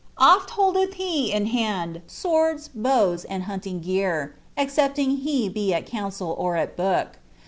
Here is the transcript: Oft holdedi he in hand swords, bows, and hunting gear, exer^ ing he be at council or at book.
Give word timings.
Oft 0.17 0.49
holdedi 0.53 0.93
he 0.95 1.31
in 1.31 1.45
hand 1.45 2.01
swords, 2.07 2.71
bows, 2.73 3.23
and 3.25 3.43
hunting 3.43 3.81
gear, 3.81 4.33
exer^ 4.57 4.97
ing 4.97 5.17
he 5.17 5.47
be 5.47 5.75
at 5.75 5.85
council 5.85 6.35
or 6.39 6.55
at 6.55 6.75
book. 6.75 7.19